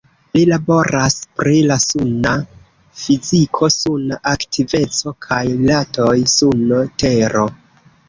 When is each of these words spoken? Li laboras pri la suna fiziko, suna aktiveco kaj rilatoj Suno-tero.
Li 0.35 0.41
laboras 0.51 1.17
pri 1.41 1.53
la 1.71 1.77
suna 1.83 2.31
fiziko, 3.03 3.71
suna 3.77 4.21
aktiveco 4.35 5.17
kaj 5.29 5.43
rilatoj 5.55 6.19
Suno-tero. 6.37 7.51